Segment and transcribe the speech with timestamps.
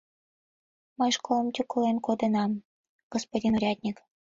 [0.97, 2.51] —Мый школым тӱкылен коденам,
[3.13, 3.97] господин урядник.